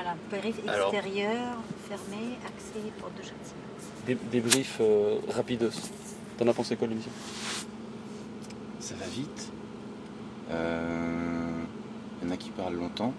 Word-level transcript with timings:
Voilà, 0.00 0.14
périph' 0.30 0.60
Alors. 0.68 0.94
extérieur, 0.94 1.56
fermé, 1.88 2.38
accès, 2.46 2.92
porte 3.00 3.16
de 3.16 3.22
châtiment. 3.22 3.66
Dé- 4.06 4.16
débrief 4.30 4.78
euh, 4.80 5.18
rapidos. 5.34 5.70
T'en 6.38 6.46
as 6.46 6.52
pensé 6.54 6.76
quoi 6.76 6.86
de 6.86 6.92
l'émission? 6.92 7.10
Ça 8.78 8.94
va 8.94 9.06
vite. 9.06 9.50
Il 10.50 10.54
y 12.26 12.28
en 12.28 12.30
a 12.32 12.36
qui 12.36 12.50
parlent 12.50 12.76
longtemps, 12.76 13.12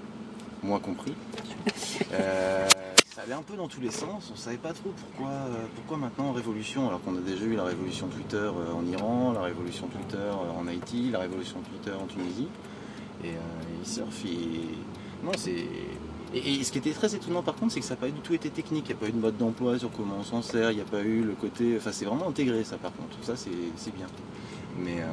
moi 0.64 0.80
compris. 0.80 1.14
Euh, 2.14 2.68
ça 3.14 3.24
allait 3.24 3.34
un 3.34 3.42
peu 3.42 3.56
dans 3.58 3.68
tous 3.68 3.82
les 3.82 3.92
sens. 3.92 4.32
On 4.34 4.38
savait 4.38 4.56
pas 4.58 4.72
trop 4.72 4.92
pourquoi, 4.92 5.32
euh, 5.34 5.66
pourquoi 5.76 5.98
maintenant 5.98 6.32
révolution, 6.32 6.88
alors 6.88 7.02
qu'on 7.02 7.18
a 7.18 7.22
déjà 7.22 7.44
eu 7.44 7.56
la 7.58 7.66
révolution 7.66 8.08
Twitter 8.08 8.38
euh, 8.38 8.72
en 8.74 8.86
Iran, 8.86 9.34
la 9.34 9.42
révolution 9.42 9.88
Twitter 9.88 10.16
euh, 10.18 10.58
en 10.58 10.66
Haïti, 10.66 11.10
la 11.12 11.20
révolution 11.20 11.58
Twitter 11.60 11.92
en 12.02 12.06
Tunisie. 12.08 12.48
Et 13.26 13.32
euh, 13.32 13.82
ils 13.82 13.88
surfent. 13.88 14.24
et- 14.26 15.26
Non, 15.26 15.32
c'est. 15.38 15.66
Et, 16.34 16.56
et 16.56 16.64
ce 16.64 16.72
qui 16.72 16.78
était 16.78 16.92
très 16.92 17.14
étonnant 17.16 17.42
par 17.42 17.56
contre, 17.56 17.74
c'est 17.74 17.80
que 17.80 17.86
ça 17.86 17.96
n'a 17.96 18.02
pas 18.02 18.08
du 18.08 18.20
tout 18.22 18.34
été 18.34 18.50
technique. 18.50 18.86
Il 18.88 18.94
n'y 18.94 19.00
a 19.00 19.02
pas 19.02 19.08
eu 19.08 19.12
de 19.12 19.20
mode 19.20 19.38
d'emploi 19.38 19.80
sur 19.80 19.92
comment 19.92 20.16
on 20.20 20.24
s'en 20.24 20.42
sert. 20.42 20.72
Il 20.72 20.76
n'y 20.76 20.82
a 20.82 20.86
pas 20.86 21.02
eu 21.02 21.22
le 21.24 21.34
côté. 21.34 21.76
Enfin, 21.78 21.92
c'est 21.92 22.06
vraiment 22.06 22.28
intégré 22.30 22.64
ça 22.64 22.78
par 22.78 22.92
contre. 22.94 23.18
Ça, 23.24 23.34
c'est 23.36 23.96
bien. 23.96 24.08
Mais. 24.78 25.02
euh, 25.02 25.08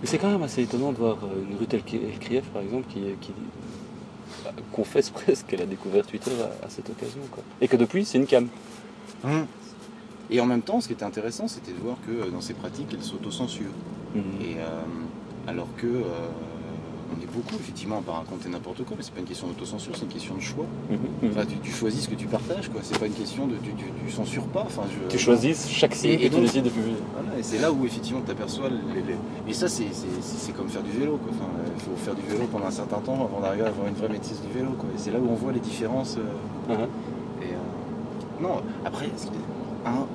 Mais 0.00 0.06
c'est 0.06 0.18
quand 0.18 0.30
même 0.30 0.42
assez 0.42 0.62
étonnant 0.62 0.92
de 0.92 0.98
voir 0.98 1.18
euh, 1.24 1.44
une 1.48 1.56
Ruth 1.56 1.72
El 1.74 1.82
Krief, 1.84 2.44
par 2.52 2.62
exemple, 2.62 2.86
qui, 2.88 3.00
qui 3.20 3.32
bah, 4.44 4.52
confesse 4.72 5.10
presque 5.18 5.46
qu'elle 5.46 5.62
a 5.62 5.66
découvert 5.66 6.06
Twitter 6.06 6.32
à, 6.42 6.66
à 6.66 6.68
cette 6.68 6.90
occasion. 6.90 7.20
Quoi. 7.30 7.42
Et 7.60 7.68
que 7.68 7.76
depuis, 7.76 8.04
c'est 8.04 8.18
une 8.18 8.26
cam. 8.26 8.48
Hum. 9.24 9.46
Et 10.32 10.40
en 10.40 10.46
même 10.46 10.62
temps, 10.62 10.80
ce 10.80 10.86
qui 10.86 10.92
était 10.92 11.04
intéressant, 11.04 11.48
c'était 11.48 11.72
de 11.72 11.78
voir 11.80 11.96
que 12.06 12.12
euh, 12.12 12.30
dans 12.30 12.40
ses 12.40 12.54
pratiques, 12.54 12.88
elle 12.92 13.02
s'auto-censure. 13.02 13.72
Mhm. 14.14 14.22
Et 14.42 14.56
euh, 14.58 14.80
alors 15.48 15.68
que 15.76 15.86
euh, 15.86 16.02
on 17.16 17.22
est 17.22 17.26
beaucoup 17.26 17.54
effectivement 17.56 17.98
à 17.98 18.02
pas 18.02 18.12
raconter 18.12 18.48
n'importe 18.48 18.84
quoi, 18.84 18.94
mais 18.96 19.02
c'est 19.02 19.12
pas 19.12 19.20
une 19.20 19.26
question 19.26 19.46
d'autocensure, 19.48 19.92
c'est 19.96 20.02
une 20.02 20.08
question 20.12 20.34
de 20.34 20.40
choix. 20.40 20.64
Mhm, 20.90 20.96
mhm. 21.22 21.30
Enfin, 21.30 21.46
tu, 21.46 21.56
tu 21.58 21.70
choisis 21.72 22.04
ce 22.04 22.08
que 22.08 22.14
tu 22.14 22.26
partages, 22.26 22.68
quoi. 22.68 22.80
C'est 22.84 22.98
pas 22.98 23.06
une 23.06 23.14
question 23.14 23.46
de 23.46 23.54
tu, 23.56 23.72
tu, 23.74 23.84
tu 24.06 24.12
censures 24.12 24.44
pas. 24.46 24.62
Enfin, 24.66 24.82
je, 24.90 25.08
Tu 25.08 25.18
choisis 25.18 25.68
chaque 25.68 25.94
signe 25.94 26.10
Et- 26.12 26.16
que 26.18 26.22
et 26.22 26.28
tu 26.28 26.34
donc- 26.36 26.42
décides 26.44 26.64
de 26.64 26.70
publier. 26.70 26.96
Voilà, 27.14 27.38
et 27.38 27.42
c'est 27.42 27.58
là 27.58 27.72
où 27.72 27.84
effectivement 27.84 28.20
tu 28.24 28.30
aperçois 28.30 28.68
les, 28.68 29.02
les- 29.02 29.50
Et 29.50 29.52
ça, 29.54 29.68
c'est, 29.68 29.84
c'est, 29.92 30.06
c'est- 30.20 30.38
c'est 30.46 30.52
comme 30.52 30.68
faire 30.68 30.82
du 30.82 30.92
vélo. 30.92 31.18
Quoi. 31.18 31.32
Enfin, 31.34 31.50
il 31.76 31.80
faut 31.82 31.96
faire 31.96 32.14
du 32.14 32.22
vélo 32.22 32.46
pendant 32.50 32.66
un 32.66 32.70
certain 32.70 32.98
temps 32.98 33.14
avant 33.14 33.40
d'arriver 33.40 33.64
à 33.64 33.68
avoir 33.68 33.86
une 33.88 33.94
vraie 33.94 34.08
maîtrise 34.08 34.40
du 34.40 34.52
vélo. 34.56 34.70
Quoi. 34.78 34.88
Et 34.94 34.98
c'est 34.98 35.10
là 35.10 35.18
où 35.18 35.28
on 35.30 35.34
voit 35.34 35.52
les 35.52 35.60
différences. 35.60 36.16
euh, 36.16 36.72
Mhm. 36.74 36.80
Et, 37.42 37.46
euh, 37.46 38.42
non, 38.42 38.62
après, 38.84 39.06
ce 39.16 39.24
qui, 39.26 39.32
un- 39.84 40.06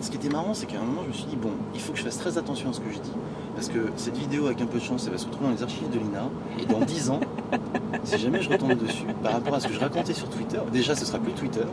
ce 0.00 0.10
qui 0.10 0.16
était 0.16 0.28
marrant, 0.28 0.54
c'est 0.54 0.66
qu'à 0.66 0.78
un 0.78 0.84
moment, 0.84 1.02
je 1.04 1.08
me 1.08 1.12
suis 1.12 1.24
dit, 1.26 1.36
bon, 1.36 1.50
il 1.74 1.80
faut 1.80 1.92
que 1.92 1.98
je 1.98 2.04
fasse 2.04 2.18
très 2.18 2.38
attention 2.38 2.70
à 2.70 2.72
ce 2.72 2.80
que 2.80 2.90
je 2.92 2.98
dis. 3.00 3.12
Parce 3.58 3.70
que 3.70 3.90
cette 3.96 4.16
vidéo, 4.16 4.46
avec 4.46 4.60
un 4.60 4.66
peu 4.66 4.78
de 4.78 4.84
chance, 4.84 5.02
elle 5.06 5.12
va 5.14 5.18
se 5.18 5.26
retrouver 5.26 5.46
dans 5.48 5.56
les 5.56 5.62
archives 5.64 5.90
de 5.90 5.98
l'INA. 5.98 6.28
Et 6.62 6.64
dans 6.64 6.78
10 6.78 7.10
ans, 7.10 7.18
si 8.04 8.16
jamais 8.16 8.40
je 8.40 8.48
retombe 8.48 8.76
dessus, 8.76 9.02
par 9.20 9.32
rapport 9.32 9.54
à 9.54 9.58
ce 9.58 9.66
que 9.66 9.74
je 9.74 9.80
racontais 9.80 10.14
sur 10.14 10.30
Twitter, 10.30 10.60
déjà, 10.72 10.94
ce 10.94 11.04
sera 11.04 11.18
plus 11.18 11.32
Twitter. 11.32 11.64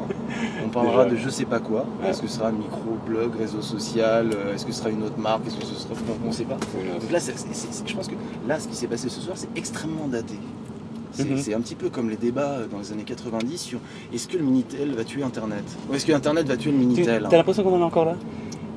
On 0.65 0.69
parlera 0.69 1.03
Déjà. 1.03 1.15
de 1.15 1.21
je 1.21 1.29
sais 1.29 1.45
pas 1.45 1.59
quoi. 1.59 1.85
Ouais. 2.01 2.09
Est-ce 2.09 2.23
que 2.23 2.27
ce 2.27 2.39
sera 2.39 2.51
micro-blog, 2.51 3.35
réseau 3.37 3.61
social 3.61 4.31
euh, 4.33 4.55
Est-ce 4.55 4.65
que 4.65 4.71
ce 4.71 4.79
sera 4.79 4.89
une 4.89 5.03
autre 5.03 5.19
marque 5.19 5.45
Est-ce 5.45 5.57
que 5.57 5.65
ce 5.65 5.75
sera. 5.75 5.93
On 6.23 6.29
ne 6.29 6.33
sait 6.33 6.45
pas. 6.45 6.55
Donc 6.55 7.11
là, 7.11 7.19
je 7.19 7.93
pense 7.93 8.07
que 8.07 8.15
là, 8.47 8.59
ce 8.59 8.67
qui 8.67 8.75
s'est 8.75 8.87
passé 8.87 9.07
ce 9.07 9.21
soir, 9.21 9.37
c'est 9.37 9.55
extrêmement 9.55 10.07
daté. 10.07 10.39
C'est 11.11 11.23
Mhm. 11.51 11.57
un 11.59 11.61
petit 11.61 11.75
peu 11.75 11.89
comme 11.89 12.09
les 12.09 12.17
débats 12.17 12.61
dans 12.69 12.79
les 12.79 12.91
années 12.91 13.03
90 13.03 13.57
sur 13.59 13.79
est-ce 14.11 14.27
que 14.27 14.37
le 14.37 14.43
Minitel 14.43 14.95
va 14.95 15.03
tuer 15.03 15.21
Internet? 15.21 15.63
Ou 15.89 15.93
est-ce 15.93 16.05
que 16.07 16.11
Internet 16.13 16.47
va 16.47 16.57
tuer 16.57 16.71
le 16.71 16.77
Minitel 16.77 17.25
as 17.27 17.29
l'impression 17.29 17.63
qu'on 17.63 17.75
en 17.75 17.79
est 17.79 17.83
encore 17.83 18.05
là? 18.05 18.15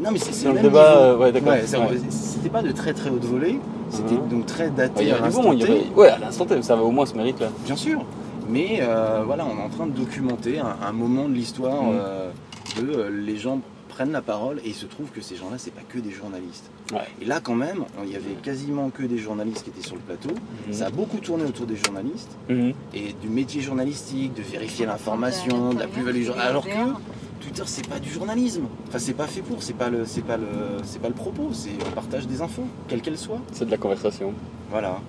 Non, 0.01 0.11
mais 0.13 0.19
c'est 0.19 0.47
le 0.49 0.55
le 0.55 0.61
débat, 0.61 0.97
euh, 0.99 1.17
ouais, 1.17 1.33
d'accord. 1.33 1.53
Ouais, 1.53 1.67
ça- 1.67 1.81
Ouais. 1.81 1.99
C'était 2.11 2.49
pas 2.51 2.63
de 2.63 2.71
très 2.73 2.93
très 2.95 3.11
haute 3.11 3.25
volée, 3.25 3.59
c'était 3.91 4.15
Mhm. 4.15 4.29
donc 4.29 4.47
très 4.47 4.71
daté 4.71 4.99
Ouais, 5.01 5.05
Il 5.05 5.09
y 5.09 5.11
à 5.11 5.15
avait 5.17 5.23
du 5.23 5.25
l'instant 5.37 5.43
bon, 5.43 5.53
il 5.55 5.61
y 5.61 5.65
T. 5.65 5.71
avait... 5.73 5.83
Ouais, 5.97 6.09
à 6.09 6.19
l'instant 6.19 6.45
T, 6.47 6.63
ça 6.63 6.77
va 6.77 6.83
au 6.83 6.91
moins 6.91 7.05
ce 7.07 7.15
mérite 7.15 7.41
là. 7.41 7.49
Bien 7.65 7.77
sûr. 7.77 8.05
Mais 8.49 8.79
euh, 8.81 9.23
voilà, 9.27 9.45
on 9.45 9.59
est 9.59 9.63
en 9.63 9.69
train 9.69 9.87
de 9.87 9.93
documenter 9.93 10.59
un, 10.61 10.77
un 10.87 10.93
moment 10.93 11.29
de 11.29 11.35
l'histoire 11.35 11.83
Mhm. 11.83 11.99
euh, 12.01 12.31
de 12.81 12.93
euh, 12.93 13.11
les 13.11 13.37
gens 13.37 13.61
prennent 13.89 14.13
la 14.13 14.23
parole 14.23 14.59
et 14.65 14.69
il 14.69 14.75
se 14.75 14.87
trouve 14.87 15.09
que 15.11 15.21
ces 15.21 15.35
gens-là, 15.35 15.57
c'est 15.59 15.73
pas 15.75 15.83
que 15.89 15.99
des 15.99 16.13
journalistes. 16.13 16.71
Ouais. 16.93 17.01
Et 17.21 17.25
là, 17.25 17.41
quand 17.43 17.57
même, 17.57 17.85
il 18.05 18.13
y 18.13 18.15
avait 18.15 18.37
quasiment 18.45 18.91
que 18.91 19.03
des 19.03 19.19
journalistes 19.19 19.65
qui 19.65 19.71
étaient 19.71 19.83
sur 19.87 19.97
le 19.97 20.03
plateau. 20.03 20.31
Ça 20.71 20.87
a 20.87 20.91
beaucoup 20.91 21.17
tourné 21.19 21.43
autour 21.45 21.67
des 21.67 21.75
journalistes 21.75 22.31
Mhm. 22.49 22.73
et 22.95 23.15
du 23.21 23.29
métier 23.29 23.61
journalistique, 23.61 24.35
de 24.35 24.43
vérifier 24.43 24.87
l'information, 24.87 25.75
de 25.75 25.81
la 25.81 25.89
plus-value. 25.89 26.29
Alors 26.41 26.65
que 26.65 26.71
Twitter, 27.41 27.63
c'est 27.67 27.87
pas 27.89 27.99
du 27.99 28.11
journalisme. 28.11 28.65
Enfin, 28.89 28.99
c'est 28.99 29.15
pas 29.15 29.27
fait 29.27 29.41
pour. 29.43 29.63
C'est 29.63 29.73
pas 29.75 29.89
le, 29.89 30.05
c'est 30.05 30.23
pas 30.25 30.37
le, 30.37 30.47
c'est 30.85 31.01
pas 31.01 31.09
le 31.09 31.15
propos. 31.15 31.51
C'est 31.53 31.71
on 31.87 31.93
partage 31.93 32.27
des 32.27 32.41
infos, 32.43 32.65
quelles 32.89 33.01
qu'elles 33.03 33.19
soient. 33.19 33.41
C'est 33.53 33.65
de 33.65 33.71
la 33.71 33.77
conversation. 33.79 34.33
Voilà. 34.71 35.01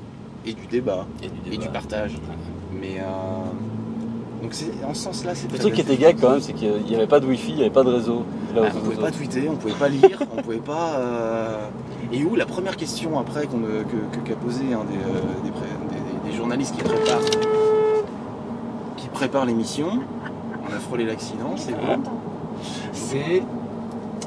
Et 0.46 0.54
du 0.54 0.66
débat 0.68 1.06
Et 1.24 1.28
du 1.28 1.56
et 1.56 1.58
du 1.58 1.68
partage. 1.70 2.14
Mais 2.80 3.00
euh, 3.00 4.42
donc 4.42 4.54
c'est 4.54 4.72
en 4.88 4.94
ce 4.94 5.04
sens-là, 5.04 5.36
c'est 5.36 5.52
Le 5.52 5.58
truc 5.60 5.74
qui 5.74 5.82
était 5.82 5.98
gag 5.98 6.18
quand 6.22 6.32
même, 6.32 6.40
c'est 6.42 6.54
qu'il 6.54 6.72
n'y 6.84 6.96
avait 6.96 7.08
pas 7.08 7.20
de 7.20 7.26
wifi, 7.26 7.50
il 7.52 7.56
n'y 7.56 7.62
avait 7.62 7.70
pas 7.70 7.84
de 7.84 7.90
réseau. 7.90 8.24
Là 8.56 8.62
Ah, 8.64 8.70
on 8.74 8.80
pouvait 8.80 8.90
réseau. 8.92 9.02
pas 9.02 9.12
tweeter, 9.12 9.50
on 9.50 9.56
pouvait 9.58 9.74
pas 9.74 9.90
lire, 9.90 10.22
on 10.32 10.42
pouvait 10.42 10.58
pas. 10.58 10.96
euh, 10.98 11.68
Et 12.14 12.24
où 12.24 12.36
la 12.36 12.46
première 12.46 12.78
question 12.78 13.20
après 13.20 13.48
qu'on, 13.48 13.64
euh, 13.64 13.84
que, 13.84 14.20
qu'a 14.30 14.36
posé 14.38 14.64
des, 14.64 14.74
euh, 14.74 14.78
des- 15.44 16.30
des 16.32 16.38
journalistes 16.38 16.74
qui 16.76 16.84
préparent, 16.84 17.20
qui 18.98 19.08
préparent 19.10 19.46
l'émission, 19.46 20.00
on 20.72 20.75
a 20.75 20.80
frôlé 20.80 21.06
l'accident, 21.06 21.53
c'est 21.56 21.72
bon. 21.74 22.00
C'est, 22.94 23.44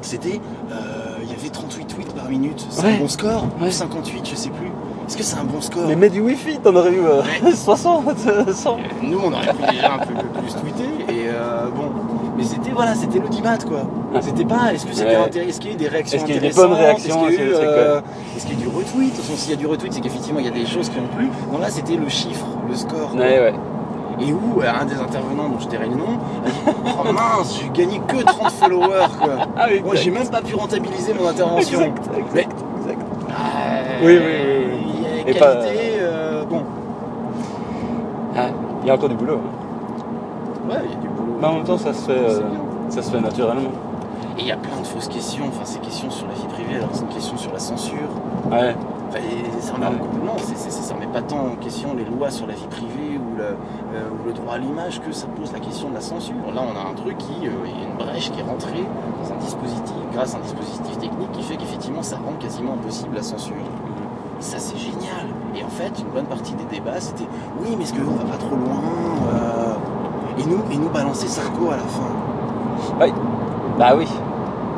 c'était, 0.01 0.39
euh, 0.71 0.75
il 1.23 1.29
y 1.29 1.33
avait 1.33 1.49
38 1.49 1.85
tweets 1.87 2.13
par 2.13 2.29
minute, 2.29 2.65
c'est 2.69 2.83
Ouais. 2.83 2.95
un 2.95 2.99
bon 2.99 3.07
score, 3.07 3.45
Ouais. 3.61 3.67
ou 3.67 3.71
58, 3.71 4.27
je 4.29 4.35
sais 4.35 4.49
plus. 4.49 4.67
Est-ce 5.07 5.17
que 5.17 5.23
c'est 5.23 5.37
un 5.37 5.43
bon 5.43 5.59
score 5.61 5.87
Mais 5.87 5.95
mets 5.95 6.09
du 6.09 6.21
wifi, 6.21 6.57
t'en 6.59 6.75
aurais 6.75 6.93
eu 6.93 7.01
euh, 7.05 7.21
60, 7.53 8.05
100. 8.51 8.77
Nous, 9.03 9.19
on 9.23 9.31
aurait 9.33 9.53
pu 9.53 9.71
déjà 9.71 9.93
un 9.95 9.99
peu 9.99 10.13
plus 10.13 10.53
tweeter, 10.55 11.13
et 11.13 11.27
euh, 11.27 11.67
bon. 11.75 11.89
Mais 12.37 12.43
c'était 12.43 12.71
voilà, 12.71 12.95
c'était 12.95 13.19
l'audimat 13.19 13.57
quoi. 13.59 13.81
C'était 14.21 14.45
pas 14.45 14.73
est-ce 14.73 14.85
que 14.87 14.93
c'était 14.93 15.15
Ouais. 15.17 15.47
est-ce 15.47 15.59
qu'il 15.59 15.69
y 15.69 15.73
a 15.73 15.75
eu 15.75 15.77
des 15.77 15.87
réactions 15.87 16.17
Est-ce 16.17 16.25
qu'il 16.25 16.35
y 16.35 16.37
a 16.39 16.41
eu 16.41 16.41
des 16.41 16.47
intéressantes, 16.59 16.69
bonnes 16.71 16.79
réactions, 16.79 17.27
est-ce 17.27 17.35
qu'il 17.37 17.45
y 17.45 17.47
a 17.47 17.51
eu, 17.51 17.53
euh, 17.53 18.01
y 18.37 18.51
a 18.51 18.55
du 18.55 18.67
retweet? 18.67 19.15
S'il 19.37 19.49
y 19.51 19.53
a 19.53 19.55
du 19.57 19.67
retweet, 19.67 19.93
c'est 19.93 20.01
qu'effectivement 20.01 20.39
il 20.39 20.45
y 20.45 20.49
a 20.49 20.51
des 20.51 20.65
choses 20.65 20.89
qui 20.89 20.97
ont 20.97 21.15
plu. 21.15 21.27
Non 21.51 21.59
là 21.59 21.69
c'était 21.69 21.95
le 21.95 22.09
chiffre, 22.09 22.47
le 22.67 22.75
score. 22.75 23.13
Ouais, 23.15 23.39
ouais. 23.39 23.53
Et 24.19 24.31
où 24.33 24.61
euh, 24.61 24.65
un 24.81 24.85
des 24.85 24.95
intervenants 24.99 25.49
dont 25.49 25.59
je 25.59 25.67
tairai 25.67 25.87
le 25.87 25.95
nom 25.95 26.05
a 26.45 26.49
dit 26.49 26.91
Oh 26.99 27.11
mince, 27.13 27.59
j'ai 27.61 27.69
gagné 27.69 27.99
que 28.07 28.23
30 28.23 28.51
followers 28.51 29.07
quoi. 29.21 29.33
Ah 29.57 29.65
oui, 29.69 29.81
Moi 29.83 29.95
j'ai 29.95 30.11
même 30.11 30.27
pas 30.29 30.41
pu 30.41 30.55
rentabiliser 30.55 31.13
mon 31.13 31.27
intervention. 31.27 31.79
Exact, 31.81 32.09
exact, 32.17 32.33
Mais- 32.35 32.41
exact. 32.41 33.01
Euh, 33.29 34.05
Oui, 34.05 34.17
oui, 34.17 34.23
oui. 34.25 35.03
Il 35.27 35.33
y 35.33 35.37
a 35.37 35.39
qualité, 35.39 35.39
pas- 35.39 36.03
euh, 36.03 36.45
bon. 36.45 36.63
Ah, 38.35 38.47
il 38.81 38.87
y 38.87 38.91
a 38.91 38.95
encore 38.95 39.09
du 39.09 39.15
boulot. 39.15 39.39
hein. 39.39 40.69
Ouais, 40.69 40.81
il 40.85 40.91
y 40.91 40.93
a 40.93 40.99
du 40.99 41.07
boulot. 41.07 41.37
Mais 41.39 41.47
en 41.47 41.53
même 41.55 41.63
temps, 41.63 41.77
ça 41.77 41.93
se 41.93 42.05
fait, 42.05 42.11
euh, 42.17 42.41
ça 42.89 43.01
se 43.01 43.11
fait 43.11 43.21
naturellement. 43.21 43.71
Et 44.37 44.41
il 44.41 44.47
y 44.47 44.51
a 44.51 44.57
plein 44.57 44.79
de 44.81 44.85
fausses 44.87 45.07
questions, 45.07 45.45
enfin 45.47 45.63
ces 45.63 45.79
questions 45.79 46.09
sur 46.09 46.25
la 46.27 46.33
vie 46.33 46.47
privée, 46.47 46.77
alors 46.77 46.89
c'est 46.91 47.01
une 47.01 47.07
question 47.09 47.37
sur 47.37 47.53
la 47.53 47.59
censure. 47.59 47.97
Ouais. 48.51 48.75
Enfin, 49.09 49.19
ça 49.61 49.73
remet 49.73 49.85
non, 50.25 50.37
ça 50.39 50.93
remet 50.95 51.05
pas 51.07 51.21
tant 51.21 51.37
en 51.51 51.55
question 51.61 51.89
les 51.95 52.03
lois 52.05 52.31
sur 52.31 52.47
la 52.47 52.53
vie 52.53 52.65
privée 52.67 53.19
ou, 53.51 53.93
la- 53.93 53.99
euh, 53.99 54.09
ou 54.09 54.27
le 54.27 54.33
droit 54.33 54.55
à 54.55 54.57
l'image 54.57 55.01
que 55.01 55.11
ça 55.11 55.27
pose 55.27 55.51
la 55.51 55.59
question 55.59 55.89
de 55.89 55.95
la 55.95 56.01
censure. 56.01 56.35
Là 56.53 56.61
on 56.63 56.75
a 56.77 56.89
un 56.89 56.93
truc 56.93 57.17
qui, 57.17 57.47
euh, 57.47 57.51
il 57.65 57.71
y 57.71 57.83
a 57.83 57.87
une 57.89 57.97
brèche 57.97 58.31
qui 58.31 58.39
est 58.39 58.43
rentrée 58.43 58.85
dans 59.23 59.33
un 59.33 59.37
dispositif, 59.37 59.95
grâce 60.13 60.33
à 60.35 60.37
un 60.37 60.41
dispositif 60.41 60.97
technique 60.97 61.31
qui 61.33 61.43
fait 61.43 61.57
qu'effectivement 61.57 62.03
ça 62.03 62.17
rend 62.17 62.33
quasiment 62.39 62.73
impossible 62.73 63.15
la 63.15 63.23
censure. 63.23 63.55
Et 64.39 64.41
ça 64.41 64.57
c'est 64.59 64.77
génial. 64.77 65.27
Et 65.55 65.63
en 65.63 65.69
fait 65.69 65.99
une 65.99 66.09
bonne 66.13 66.25
partie 66.25 66.53
des 66.55 66.65
débats 66.65 66.99
c'était 66.99 67.27
oui 67.61 67.75
mais 67.77 67.83
est-ce 67.83 67.93
qu'on 67.93 68.11
va 68.11 68.23
pas 68.25 68.37
trop 68.37 68.55
loin 68.55 68.81
euh, 69.33 69.73
et, 70.39 70.45
nous, 70.45 70.59
et 70.71 70.77
nous 70.77 70.89
balancer 70.89 71.27
Sarko 71.27 71.69
à 71.71 71.77
la 71.77 71.83
fin. 71.83 72.09
Bah 73.77 73.93
oui. 73.97 74.07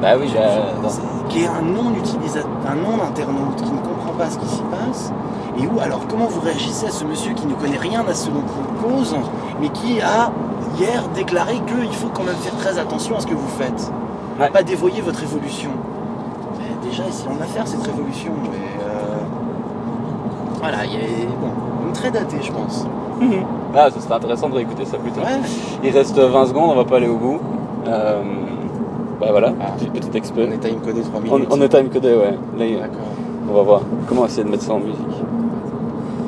Bah 0.02 0.10
oui, 0.20 0.28
j'ai- 0.32 1.30
qui 1.30 1.44
est 1.44 1.48
un 1.48 1.62
non-utilisateur, 1.62 2.50
un 2.70 2.76
non-internaute 2.76 3.56
qui 3.58 3.72
ne 3.72 3.78
comprend 3.80 4.12
pas 4.18 4.30
ce 4.30 4.38
qui 4.38 4.48
s'y 4.48 4.62
passe. 4.64 5.12
Et 5.58 5.66
où, 5.68 5.80
alors, 5.80 6.02
comment 6.08 6.26
vous 6.28 6.42
réagissez 6.42 6.88
à 6.88 6.92
ce 6.92 7.06
monsieur 7.06 7.34
qui 7.34 7.48
ne 7.48 7.54
connaît 7.54 7.78
rien 7.78 8.04
à 8.08 8.14
ce 8.14 8.30
dont 8.30 8.44
il 8.44 8.84
cause, 8.90 9.16
mais 9.62 9.70
qui 9.70 10.02
a 10.02 10.32
hier 10.78 11.02
déclaré 11.16 11.54
qu'il 11.66 11.94
faut 11.94 12.10
quand 12.14 12.24
même 12.24 12.36
faire 12.36 12.56
très 12.58 12.78
attention 12.78 13.16
à 13.16 13.22
ce 13.22 13.28
que 13.28 13.34
vous 13.34 13.48
faites, 13.58 13.92
Ouais. 14.40 14.50
pas 14.50 14.64
dévoyer 14.64 15.02
votre 15.02 15.24
évolution. 15.24 15.70
Mais 16.60 16.90
déjà, 16.90 17.04
essayons 17.08 17.36
de 17.36 17.40
la 17.40 17.46
faire 17.46 17.66
cette 17.68 17.84
révolution. 17.86 18.34
Mais 18.44 18.84
euh, 18.86 19.16
voilà, 20.60 20.86
il 20.86 20.92
y 20.94 20.98
a 20.98 21.00
bon, 21.40 21.48
une 21.88 21.94
très 21.94 22.12
datée, 22.12 22.38
je 22.42 22.52
pense. 22.52 22.86
Ah, 23.74 23.88
ce 23.94 24.02
serait 24.02 24.16
intéressant 24.16 24.50
de 24.50 24.56
réécouter 24.56 24.84
ça 24.86 24.98
plus 24.98 25.12
tard. 25.12 25.24
Ouais. 25.24 25.40
Il 25.84 25.92
reste 25.98 26.18
20 26.20 26.48
secondes, 26.48 26.70
on 26.72 26.76
va 26.76 26.84
pas 26.84 26.98
aller 26.98 27.08
au 27.08 27.16
bout. 27.18 27.40
Euh, 27.88 28.22
bah 29.20 29.28
voilà, 29.32 29.54
Ah. 29.62 29.72
petite, 29.78 29.94
petite 29.94 30.34
On 30.38 30.52
est 30.52 30.58
timecodé 30.58 31.02
3 31.02 31.20
On, 31.20 31.36
minutes. 31.36 31.48
on 31.52 31.62
est 31.62 31.70
time 31.70 31.90
codé, 31.90 32.10
ouais. 32.16 32.38
Là, 32.58 32.80
D'accord. 32.82 33.00
on 33.50 33.54
va 33.54 33.62
voir 33.64 33.82
comment 34.08 34.26
essayer 34.26 34.44
de 34.44 34.50
mettre 34.50 34.64
ça 34.64 34.74
en 34.74 34.80
musique. 34.80 34.98